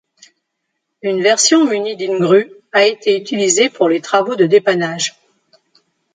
Une 1.03 1.21
version 1.21 1.63
munie 1.63 1.95
d'une 1.95 2.17
grue 2.17 2.51
a 2.71 2.87
été 2.87 3.15
utilisée 3.15 3.69
pour 3.69 3.87
les 3.87 4.01
travaux 4.01 4.35
de 4.35 4.47
dépannage. 4.47 5.15